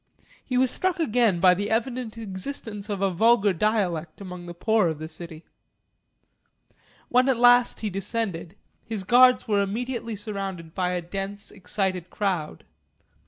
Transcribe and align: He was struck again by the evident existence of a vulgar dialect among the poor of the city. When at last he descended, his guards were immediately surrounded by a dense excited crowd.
He 0.43 0.57
was 0.57 0.71
struck 0.71 0.99
again 0.99 1.39
by 1.39 1.53
the 1.53 1.69
evident 1.69 2.17
existence 2.17 2.89
of 2.89 3.03
a 3.03 3.11
vulgar 3.11 3.53
dialect 3.53 4.19
among 4.19 4.47
the 4.47 4.55
poor 4.55 4.87
of 4.87 4.97
the 4.97 5.07
city. 5.07 5.45
When 7.09 7.29
at 7.29 7.37
last 7.37 7.81
he 7.81 7.91
descended, 7.91 8.55
his 8.87 9.03
guards 9.03 9.47
were 9.47 9.61
immediately 9.61 10.15
surrounded 10.15 10.73
by 10.73 10.93
a 10.93 11.03
dense 11.03 11.51
excited 11.51 12.09
crowd. 12.09 12.63